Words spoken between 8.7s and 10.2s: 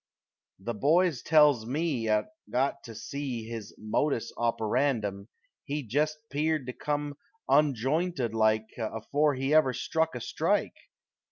Afore he ever struck a